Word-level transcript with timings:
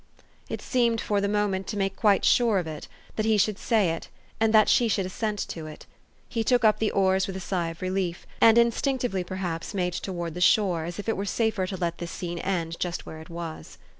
It 0.49 0.63
seemed 0.63 0.99
for 0.99 1.21
the 1.21 1.27
moment 1.27 1.67
to 1.67 1.77
make 1.77 1.95
quite 1.95 2.25
sure 2.25 2.57
of 2.57 2.65
it, 2.65 2.87
that 3.17 3.25
he 3.27 3.37
should 3.37 3.59
say 3.59 3.91
it, 3.91 4.07
and 4.39 4.51
that 4.51 4.67
she 4.67 4.87
should 4.87 5.05
assent 5.05 5.37
to 5.49 5.67
it. 5.67 5.85
He 6.27 6.43
took 6.43 6.65
up 6.65 6.79
the 6.79 6.89
oars 6.89 7.27
with 7.27 7.35
a 7.35 7.39
sigh 7.39 7.67
of 7.69 7.83
relief, 7.83 8.25
and 8.41 8.57
instinctively, 8.57 9.23
perhaps, 9.23 9.75
made 9.75 9.93
toward 9.93 10.33
the 10.33 10.41
shore, 10.41 10.85
as 10.85 10.97
if 10.97 11.07
it 11.07 11.15
were 11.17 11.25
safer 11.25 11.67
to 11.67 11.77
let 11.77 11.99
this 11.99 12.09
scene 12.09 12.39
end 12.39 12.79
just 12.79 13.05
where 13.05 13.19
it 13.21 13.29
was. 13.29 13.77